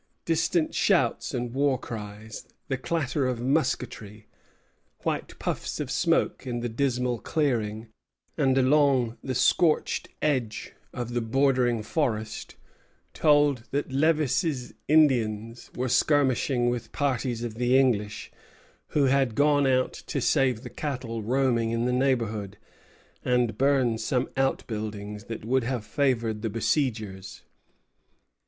[0.25, 4.25] Distant shouts and war cries, the clatter of musketry,
[5.03, 7.87] white puffs of smoke in the dismal clearing
[8.35, 12.55] and along the scorched edge of the bordering forest,
[13.13, 18.31] told that Lévis' Indians were skirmishing with parties of the English,
[18.97, 22.57] who had gone out to save the cattle roaming in the neighborhood,
[23.23, 27.41] and burn some out buildings that would have favored the besiegers.